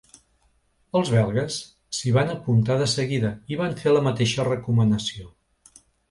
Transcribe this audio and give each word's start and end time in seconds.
Els 0.99 1.09
belgues 1.15 1.57
s’hi 1.97 2.13
van 2.15 2.31
apuntar 2.35 2.77
de 2.79 2.87
seguida 2.93 3.31
i 3.55 3.59
van 3.59 3.75
fer 3.83 3.93
la 3.93 4.01
mateixa 4.09 4.47
recomanació. 4.49 5.29